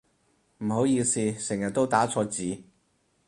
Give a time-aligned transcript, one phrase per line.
[0.63, 2.63] 唔好意思成日都打錯字